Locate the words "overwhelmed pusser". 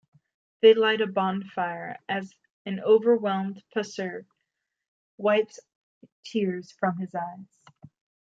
2.79-4.25